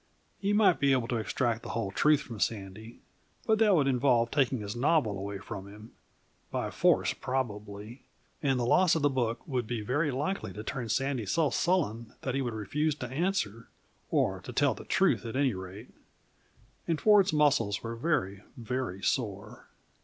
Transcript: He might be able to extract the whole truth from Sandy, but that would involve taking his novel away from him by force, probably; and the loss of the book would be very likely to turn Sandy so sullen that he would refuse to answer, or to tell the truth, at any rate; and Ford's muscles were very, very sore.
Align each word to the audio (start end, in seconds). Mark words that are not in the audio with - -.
He 0.39 0.51
might 0.51 0.79
be 0.79 0.93
able 0.93 1.07
to 1.09 1.17
extract 1.17 1.61
the 1.61 1.69
whole 1.77 1.91
truth 1.91 2.21
from 2.21 2.39
Sandy, 2.39 3.01
but 3.45 3.59
that 3.59 3.75
would 3.75 3.85
involve 3.85 4.31
taking 4.31 4.57
his 4.61 4.75
novel 4.75 5.15
away 5.15 5.37
from 5.37 5.67
him 5.71 5.91
by 6.49 6.71
force, 6.71 7.13
probably; 7.13 8.01
and 8.41 8.59
the 8.59 8.65
loss 8.65 8.95
of 8.95 9.03
the 9.03 9.11
book 9.11 9.47
would 9.47 9.67
be 9.67 9.81
very 9.81 10.09
likely 10.09 10.53
to 10.53 10.63
turn 10.63 10.89
Sandy 10.89 11.27
so 11.27 11.51
sullen 11.51 12.15
that 12.21 12.33
he 12.33 12.41
would 12.41 12.55
refuse 12.55 12.95
to 12.95 13.09
answer, 13.11 13.67
or 14.09 14.39
to 14.39 14.51
tell 14.51 14.73
the 14.73 14.85
truth, 14.85 15.23
at 15.23 15.35
any 15.35 15.53
rate; 15.53 15.91
and 16.87 16.99
Ford's 16.99 17.31
muscles 17.31 17.83
were 17.83 17.95
very, 17.95 18.41
very 18.57 19.03
sore. 19.03 19.67